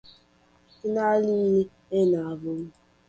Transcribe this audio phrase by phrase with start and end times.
[0.85, 2.61] inalienável